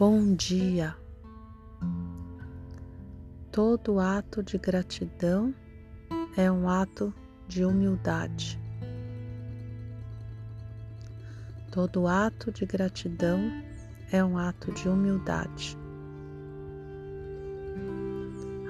[0.00, 0.96] Bom dia.
[3.52, 5.54] Todo ato de gratidão
[6.38, 7.12] é um ato
[7.46, 8.58] de humildade.
[11.70, 13.42] Todo ato de gratidão
[14.10, 15.76] é um ato de humildade.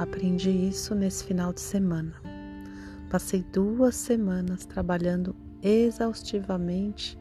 [0.01, 2.15] Aprendi isso nesse final de semana.
[3.09, 7.17] Passei duas semanas trabalhando exaustivamente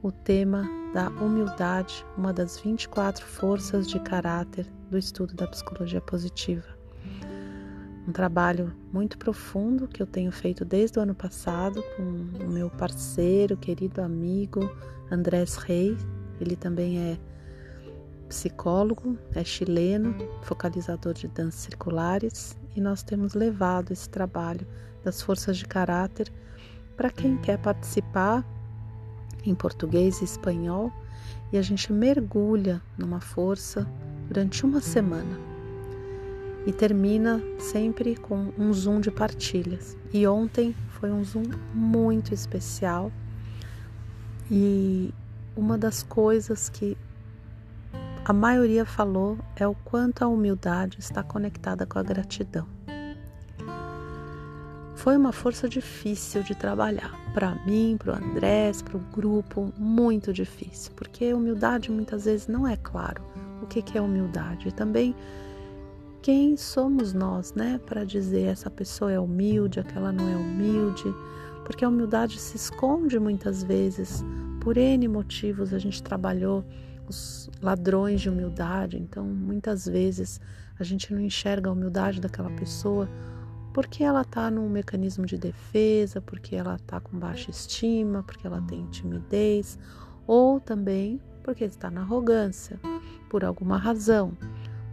[0.00, 6.66] o tema da humildade, uma das 24 forças de caráter do estudo da psicologia positiva.
[8.08, 12.02] Um trabalho muito profundo que eu tenho feito desde o ano passado com
[12.44, 14.68] o meu parceiro, querido amigo
[15.10, 15.96] Andrés Rey.
[16.40, 17.18] Ele também é
[18.28, 24.66] psicólogo, é chileno, focalizador de danças circulares e nós temos levado esse trabalho
[25.04, 26.32] das forças de caráter
[26.96, 28.44] para quem quer participar
[29.44, 30.92] em português e espanhol
[31.52, 33.86] e a gente mergulha numa força
[34.28, 35.38] durante uma semana
[36.66, 39.96] e termina sempre com um zoom de partilhas.
[40.12, 43.10] E ontem foi um zoom muito especial
[44.50, 45.12] e
[45.56, 46.96] uma das coisas que
[48.24, 52.66] a maioria falou é o quanto a humildade está conectada com a gratidão.
[55.00, 60.30] Foi uma força difícil de trabalhar para mim, para o Andrés, para o grupo, muito
[60.30, 63.22] difícil, porque humildade muitas vezes não é claro
[63.62, 64.68] o que, que é humildade.
[64.68, 65.16] E também
[66.20, 71.04] quem somos nós, né, para dizer essa pessoa é humilde, aquela não é humilde,
[71.64, 74.22] porque a humildade se esconde muitas vezes
[74.60, 75.72] por N motivos.
[75.72, 76.62] A gente trabalhou
[77.08, 80.38] os ladrões de humildade, então muitas vezes
[80.78, 83.08] a gente não enxerga a humildade daquela pessoa
[83.72, 88.60] porque ela está num mecanismo de defesa, porque ela está com baixa estima, porque ela
[88.62, 89.78] tem timidez,
[90.26, 92.78] ou também porque está na arrogância,
[93.28, 94.32] por alguma razão,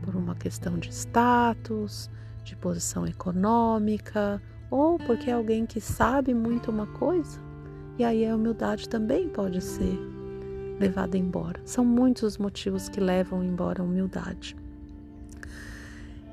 [0.02, 2.10] por uma questão de status,
[2.44, 7.40] de posição econômica, ou porque é alguém que sabe muito uma coisa,
[7.98, 10.00] e aí a humildade também pode ser
[10.80, 11.60] levada embora.
[11.66, 14.56] São muitos os motivos que levam embora a humildade.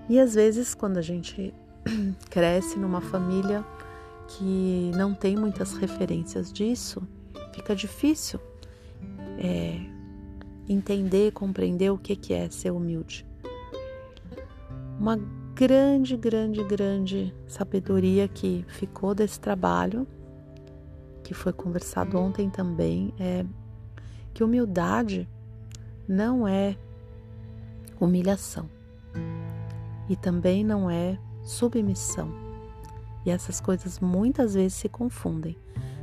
[0.08, 1.54] E às vezes, quando a gente
[2.30, 3.64] cresce numa família
[4.26, 7.02] que não tem muitas referências disso,
[7.52, 8.40] fica difícil
[9.38, 9.80] é,
[10.68, 13.26] entender, compreender o que, é ser humilde.
[14.98, 15.16] Uma
[15.54, 20.06] grande, grande, grande sabedoria que ficou desse trabalho,
[21.22, 23.44] que foi conversado ontem também, é
[24.32, 25.28] que humildade
[26.08, 26.76] não é
[28.00, 28.68] humilhação
[30.08, 32.28] e também não é submissão.
[33.24, 35.56] E essas coisas muitas vezes se confundem.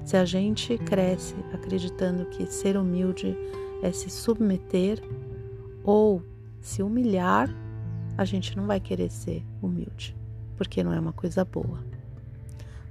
[0.06, 3.36] Se a gente cresce acreditando que ser humilde
[3.82, 5.02] é se submeter
[5.84, 6.24] ou
[6.60, 7.50] se humilhar,
[8.18, 10.16] a gente não vai querer ser humilde,
[10.58, 11.84] porque não é uma coisa boa.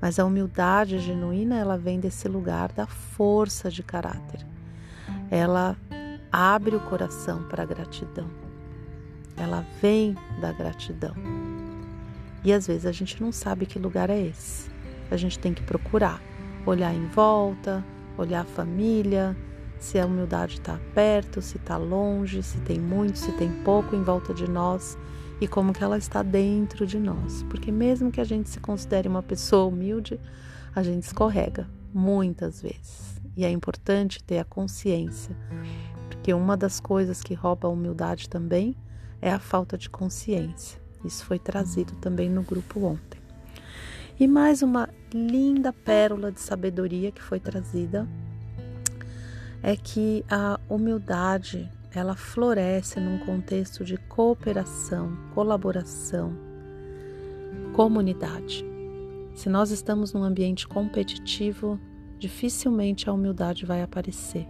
[0.01, 4.47] Mas a humildade genuína, ela vem desse lugar da força de caráter.
[5.31, 5.77] Ela
[6.33, 8.31] abre o coração para a gratidão.
[9.37, 11.15] Ela vem da gratidão.
[12.45, 14.71] E às vezes a gente não sabe que lugar é esse.
[15.11, 16.23] A gente tem que procurar,
[16.65, 17.85] olhar em volta,
[18.17, 19.37] olhar a família,
[19.79, 24.03] se a humildade está perto, se está longe, se tem muito, se tem pouco em
[24.03, 24.97] volta de nós
[25.41, 27.43] e como que ela está dentro de nós.
[27.45, 30.21] Porque mesmo que a gente se considere uma pessoa humilde,
[30.75, 33.21] a gente escorrega muitas vezes.
[33.37, 35.35] E é importante ter a consciência,
[36.09, 38.77] porque uma das coisas que rouba a humildade também
[39.23, 40.81] é a falta de consciência.
[41.05, 43.21] Isso foi trazido também no grupo ontem.
[44.19, 48.07] E mais uma linda pérola de sabedoria que foi trazida
[49.63, 56.33] é que a humildade ela floresce num contexto de cooperação, colaboração,
[57.73, 58.65] comunidade.
[59.35, 61.81] Se nós estamos num ambiente competitivo,
[62.19, 64.47] dificilmente a humildade vai aparecer.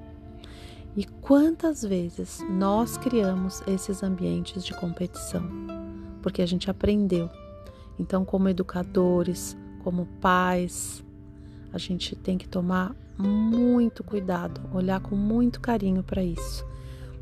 [0.96, 5.79] E quantas vezes nós criamos esses ambientes de competição?
[6.22, 7.30] Porque a gente aprendeu.
[7.98, 11.04] Então, como educadores, como pais,
[11.72, 16.64] a gente tem que tomar muito cuidado, olhar com muito carinho para isso.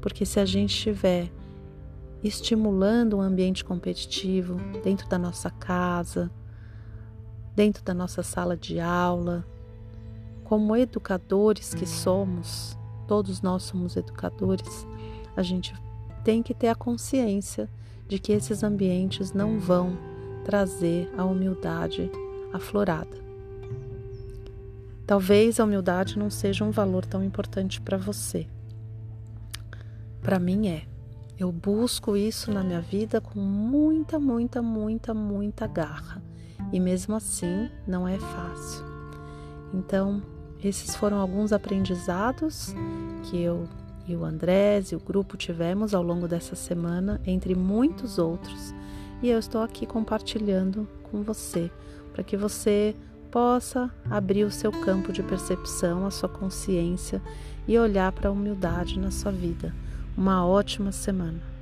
[0.00, 1.30] Porque se a gente estiver
[2.22, 6.30] estimulando um ambiente competitivo dentro da nossa casa,
[7.54, 9.44] dentro da nossa sala de aula,
[10.44, 14.86] como educadores que somos, todos nós somos educadores,
[15.36, 15.74] a gente
[16.24, 17.68] tem que ter a consciência
[18.08, 19.96] de que esses ambientes não vão
[20.44, 22.10] trazer a humildade
[22.52, 23.16] aflorada.
[25.06, 28.46] Talvez a humildade não seja um valor tão importante para você.
[30.22, 30.82] Para mim é.
[31.38, 36.20] Eu busco isso na minha vida com muita, muita, muita, muita garra.
[36.72, 38.84] E mesmo assim, não é fácil.
[39.72, 40.20] Então,
[40.62, 42.74] esses foram alguns aprendizados
[43.24, 43.68] que eu
[44.08, 48.74] e o Andrés e o grupo tivemos ao longo dessa semana, entre muitos outros,
[49.22, 51.70] e eu estou aqui compartilhando com você,
[52.12, 52.96] para que você
[53.30, 57.20] possa abrir o seu campo de percepção, a sua consciência
[57.66, 59.74] e olhar para a humildade na sua vida.
[60.16, 61.57] Uma ótima semana.